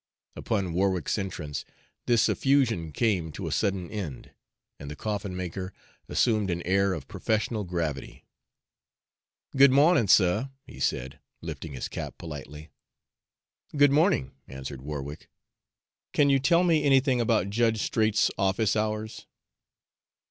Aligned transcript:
Upon 0.35 0.73
Warwick's 0.73 1.15
entrance 1.19 1.63
this 2.07 2.27
effusion 2.27 2.91
came 2.91 3.31
to 3.33 3.45
a 3.45 3.51
sudden 3.51 3.87
end, 3.91 4.31
and 4.79 4.89
the 4.89 4.95
coffin 4.95 5.35
maker 5.35 5.73
assumed 6.09 6.49
an 6.49 6.63
air 6.63 6.93
of 6.93 7.07
professional 7.07 7.63
gravity. 7.65 8.25
"Good 9.55 9.69
mawnin', 9.69 10.07
suh," 10.07 10.47
he 10.65 10.79
said, 10.79 11.19
lifting 11.41 11.73
his 11.73 11.87
cap 11.87 12.17
politely. 12.17 12.71
"Good 13.77 13.91
morning," 13.91 14.31
answered 14.47 14.81
Warwick. 14.81 15.29
"Can 16.13 16.31
you 16.31 16.39
tell 16.39 16.63
me 16.63 16.83
anything 16.83 17.21
about 17.21 17.51
Judge 17.51 17.83
Straight's 17.83 18.31
office 18.39 18.75
hours?" 18.75 19.27